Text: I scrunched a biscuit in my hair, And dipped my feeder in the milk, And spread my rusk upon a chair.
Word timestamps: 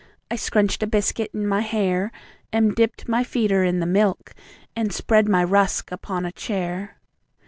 I 0.31 0.35
scrunched 0.35 0.81
a 0.81 0.87
biscuit 0.87 1.29
in 1.31 1.45
my 1.45 1.59
hair, 1.61 2.11
And 2.51 2.73
dipped 2.73 3.07
my 3.07 3.23
feeder 3.23 3.63
in 3.63 3.79
the 3.79 3.85
milk, 3.85 4.33
And 4.75 4.91
spread 4.91 5.29
my 5.29 5.43
rusk 5.43 5.91
upon 5.91 6.25
a 6.25 6.31
chair. 6.31 6.97